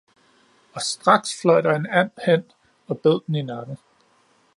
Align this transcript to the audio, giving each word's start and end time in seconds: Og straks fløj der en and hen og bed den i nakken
Og 0.73 0.81
straks 0.81 1.41
fløj 1.41 1.61
der 1.61 1.75
en 1.75 1.85
and 1.87 2.11
hen 2.25 2.43
og 2.87 2.99
bed 3.01 3.19
den 3.27 3.35
i 3.35 3.41
nakken 3.41 3.77